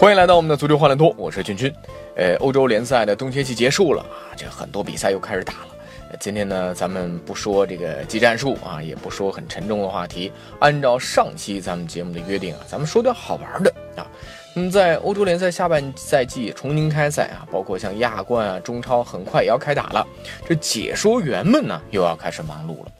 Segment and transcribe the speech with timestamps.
[0.00, 1.70] 欢迎来到我们的足球欢乐多，我是俊君。
[2.16, 5.68] 呃，欧洲联赛的冬歇期结束了啊，这很多比赛又开始打了。
[6.18, 10.32] 今天呢，咱们不说这个技战术啊，也不说很沉重的话题。
[10.58, 14.06] 按照上期咱们节目的约定啊，咱们说点好玩的啊。
[14.54, 20.06] 那么在欧洲联赛下半赛季重新开赛啊，包括像亚冠啊、中超很快也要开打了，
[20.48, 22.92] 这解说员们呢又要开始忙碌了。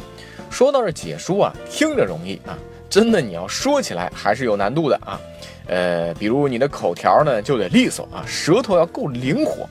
[0.51, 2.59] 说到这解说啊，听着容易啊，
[2.91, 5.19] 真的你要说起来还是有难度的啊。
[5.69, 9.69] 呃，比如你的口条呢就得利索啊，舌头要够灵活。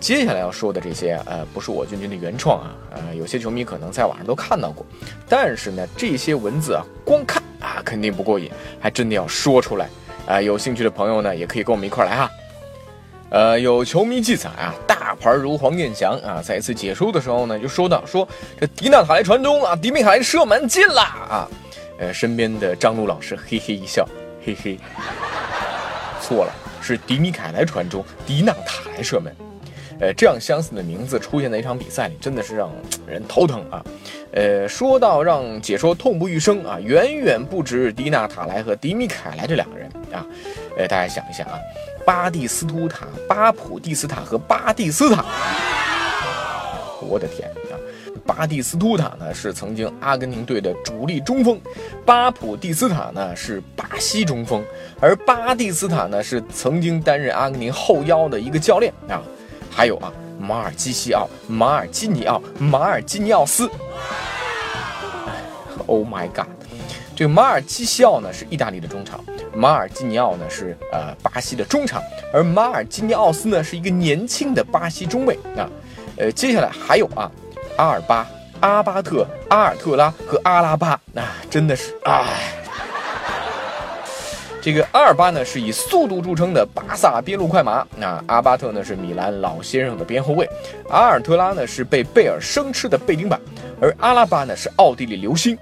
[0.00, 4.84] 接下来要说的这些，呃，不是我君君的原创啊，呃，有些球迷可能在网上都看到过。
[5.28, 9.88] 但是呢，这些文字啊，光看啊肯定不过瘾，还真的要说出来
[10.26, 10.40] 啊。
[10.40, 12.30] 有兴趣的朋友呢，也可以跟我们一块来哈。
[13.28, 18.26] 呃，有球迷记载啊，大牌如黄健翔啊，在一次解说的时候呢，就说到说
[18.58, 21.46] 这迪纳塔莱传中啊，迪米卡莱射门进了啊。
[22.00, 24.08] 呃，身边的张璐老师嘿嘿一笑。
[24.44, 24.78] 嘿嘿，
[26.22, 29.30] 错了，是迪米凯莱传中，迪纳塔莱射门。
[30.00, 32.72] 呃，这样相似的名字出现在一场比赛里，真的是让
[33.06, 33.84] 人头疼啊。
[34.32, 40.24] 呃，说到让解说痛不欲生啊，远远不止迪纳塔莱和迪米凯莱这两个人啊。
[40.78, 41.60] 呃，大家想一下啊，
[42.06, 45.22] 巴蒂斯图塔、巴普蒂斯塔和巴蒂斯塔，
[47.02, 47.46] 我的天！
[48.24, 51.60] 巴蒂斯图塔呢是曾经阿根廷队的主力中锋，
[52.04, 54.64] 巴普蒂斯塔呢是巴西中锋，
[55.00, 59.22] 而巴蒂斯塔呢是曾经担任阿根廷后腰的一个教练啊。
[59.70, 63.68] 还有啊，马尔基西奥、马尔基尼奥、马尔基尼奥斯。
[65.86, 66.46] Oh my god！
[67.16, 69.22] 这个马尔基西奥呢是意大利的中场，
[69.54, 75.68] 马尔基尼奥呢是呃巴西的中场，而马尔基尼奥斯呢是一个年轻的巴西中卫啊。
[76.16, 77.30] 呃，接下来还有啊。
[77.76, 78.26] 阿尔巴、
[78.60, 82.24] 阿巴特、阿尔特拉和阿拉巴，那真的是唉。
[84.62, 90.46] 这个阿尔巴呢是以速度著称的巴萨边路快马，那阿巴特呢是米兰老先生的边后卫，
[90.90, 93.40] 阿尔特拉呢是被贝尔生吃的背顶板，
[93.80, 95.56] 而阿拉巴呢是奥地利流星。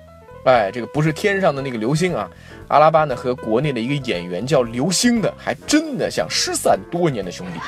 [0.45, 2.29] 哎，这个不是天上的那个流星啊，
[2.67, 7.61] 阿拉巴呢和国内的一个演员叫流星的，还真的像失散多年的兄弟。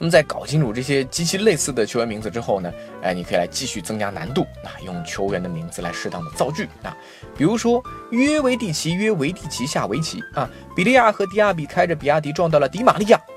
[0.00, 2.72] 那么在搞清楚这些极其类似的球员名字之后呢，
[3.02, 6.96] 哎，你可以来继续增加难度啊，用球员的名字来适当的造句啊，
[7.36, 7.82] 比如说
[8.12, 13.20] 约维蒂奇约维蒂奇下围棋啊，比利亚和迪亚比开着比亚迪撞到了迪玛利亚。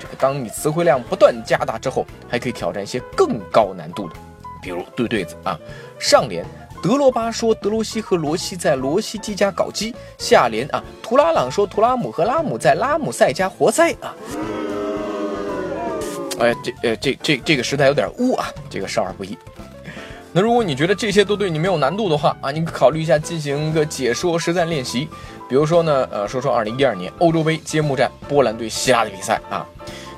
[0.00, 4.16] 这个当你词汇量不断加大之后，还可以挑战一些更高难度的，
[4.60, 5.56] 比如对对子啊，
[6.00, 6.44] 上联。
[6.82, 14.12] 德罗巴说：“德罗西和罗西在罗西基家搞基。”下联啊，图拉朗说：“图拉姆和拉姆在拉姆塞家活塞啊。”
[16.40, 19.38] 哎，这呃，这这这个时代有点污啊，这个少儿不宜。
[20.32, 25.08] 那如果你觉得这些都对你没有难度的话啊，你考虑一下进行个解说实战练习。
[25.48, 29.64] 比如说呢，呃，说说2012年欧洲杯揭幕战波兰对希腊的比赛啊。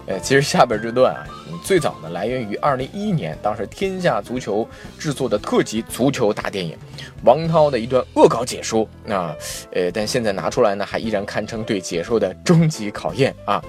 [0.07, 1.27] 呃，其实下边这段啊。
[1.63, 6.77] 最早呢，来源于二零一一年，当时天下足球制作的特级足球大电影，
[7.25, 9.35] 王涛的一段恶搞解说那，
[9.73, 13.65] 呃，但现在拿出来呢，还依然堪称对解说的终极考验啊。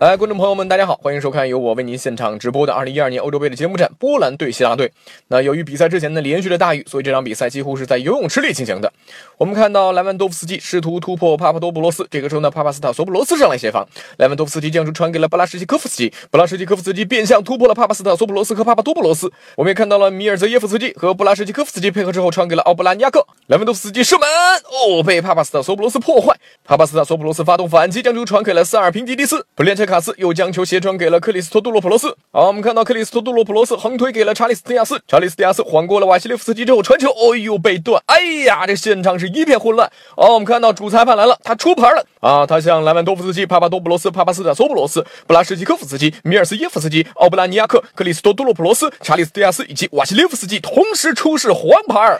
[0.00, 4.90] 来，观众朋友们，大家好，欢迎收看由我为您现场直播的二零一二年欧洲杯的揭幕战，波兰对希腊队。
[5.28, 8.92] 那由于比赛之前呢连续的大雨，所以这场比赛几乎是在游泳池里进行的。
[9.38, 13.86] 我们看到莱万多夫斯基试图突破帕帕多布罗斯，这个时候呢，帕帕斯塔索普罗斯上来协防，
[14.18, 19.32] 莱万多夫斯基将球传给了布拉什基科夫斯基，布拉什基科夫斯基变相突破了帕帕斯塔索普罗斯和帕帕多布罗斯。
[19.56, 30.64] 我们也看到了米尔泽耶夫斯基和布拉什基科夫斯基配合之后传给了奥布拉尼亚克，莱万多夫斯基射门哦，被帕帕斯塔索普罗斯破坏，帕帕斯塔索普罗斯发动反击，将球传给了塞尔平吉迪斯，普列卡斯又将球。
[30.64, 32.16] 斜传给了克里斯托杜洛普罗斯。
[32.32, 34.98] 好，我们看到克里斯托杜洛普罗斯横推给了查理斯蒂亚斯。
[35.06, 38.02] 查理斯蒂亚斯缓过了瓦西列夫斯基之后传球，哎呦被断！
[38.06, 39.92] 哎呀，这现场是一片混乱。
[40.16, 42.46] 好，我们看到主裁判来了，他出牌了啊！
[42.46, 52.18] 他向莱万多夫斯基、帕帕多布罗斯、帕帕斯塔索布罗斯、布拉什基科夫斯基、米尔斯耶夫斯基、奥布拉尼亚克、克里斯托杜洛普罗斯、查理斯蒂亚斯以及瓦西列夫斯基同时出示黄牌。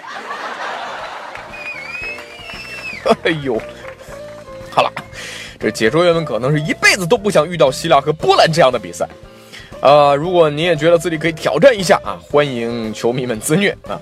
[3.23, 3.59] 哎呦，
[4.71, 4.93] 好了。
[5.65, 9.09] 这解说员们可能是一辈子都不想遇到希腊和波兰这样的比赛。
[9.81, 13.99] 呃，如果你也觉得自己可以挑战一下啊，欢迎球迷们自虐啊。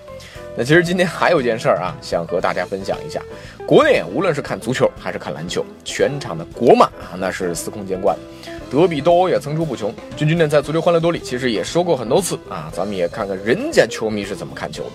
[0.57, 3.23] 那其实今天还有件事儿啊，想和大家分享一下。
[3.65, 8.19] 国内无论是看足球还是看篮球，全场的国骂啊，那是司空见惯，
[8.69, 9.95] 德比斗殴也层出不穷。
[10.17, 14.91] 君君呢在足球欢乐多里其实也说过很多次啊，咱们也看看人家球迷是怎么看球的。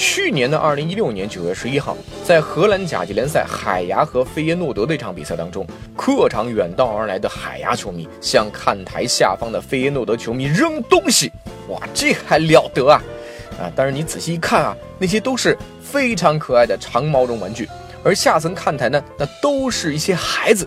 [0.00, 1.94] 去年的二零一六年九月十一号，
[2.24, 11.30] 在荷兰甲级联赛海牙和费耶诺德的一场比赛当中，客场远道而来的海牙球迷向看台下方的费耶诺德球迷扔东西，
[11.68, 13.02] 哇，这还了得啊！
[13.60, 13.70] 啊！
[13.76, 17.68] 但是你仔细一看啊，那些都是非常可爱的长毛绒玩具，
[18.02, 20.66] 而下层看台呢，那都是一些孩子。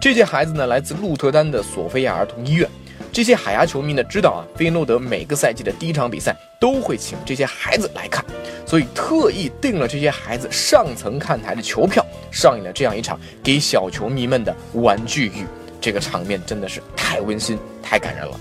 [0.00, 2.70] 这些孩子呢，来自鹿特丹的索菲亚儿童医院。
[3.12, 8.24] 这些海牙球迷呢，知道啊，费诺德每个赛季的第一场比赛都会请这些孩子来看，
[8.64, 15.46] 所以特意订了这些孩子上层看台的球票，上演了这样一场给小球迷们的玩具雨。
[15.80, 18.40] 这个场面真的是太温馨、太感人了。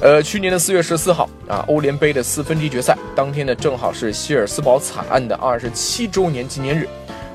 [0.00, 6.88] 呃，去年的四月十四号啊，欧联杯的四分之一决赛当天呢，正好是希尔斯堡惨案的二十七周年纪念日。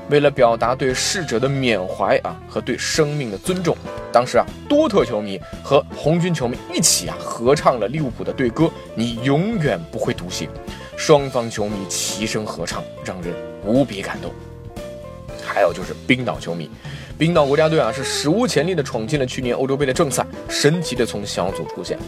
[0.08, 3.76] 为了表达对逝者的缅怀啊和对生命的尊重，
[4.12, 8.64] 当时啊，多特球迷和红军球迷一起啊合唱了利物浦的队歌
[8.94, 10.48] 《你永远不会独行》，
[10.96, 13.34] 双方球迷齐声合唱，让人
[13.64, 14.32] 无比感动。
[15.44, 16.70] 还有就是冰岛球迷。
[17.18, 21.98] 冰岛国家队啊，是史无前例的闯进了去年欧洲杯的正赛，神奇的从小组出线。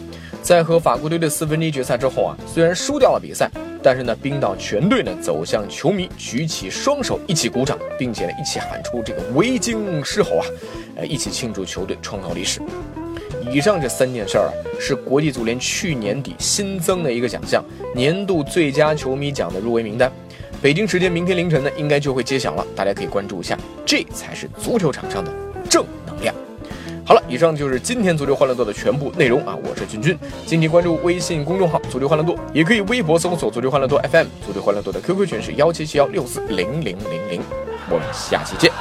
[0.41, 3.49] 在和法国队的四分之一决赛之后啊，虽然输掉了比赛，
[3.83, 10.45] 但是呢，冰岛全队呢走向球迷，举起双手一起鼓掌，并且呢一起喊出这个维京狮吼啊，
[10.95, 12.61] 呃，一起庆祝球队创造历史。
[13.51, 17.61] 以上这三件事儿啊，是国际足联去年底新增的一个奖项——
[17.93, 20.09] 年度最佳球迷奖的入围名单。
[20.61, 25.31] 北京时间明天凌晨呢，应该就会揭晓了，大家可以关注一下，这才是足球场上的
[25.69, 25.85] 正。
[27.05, 29.57] 好了，以上就是今天足球欢乐多的全部内容啊！
[29.63, 37.41] 我是君君，敬请关注微信公众号足球欢乐多，也可以微博搜索足球欢乐多 FM，足球欢乐多的 QQ 群是幺七七幺六四零零零零，
[37.89, 38.72] 我们下期见。